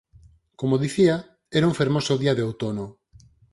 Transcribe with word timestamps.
Como 0.59 0.79
dicía, 0.83 1.15
era 1.51 1.67
un 1.71 1.79
fermoso 1.81 2.13
día 2.21 2.33
de 2.37 2.45
outono. 2.47 2.85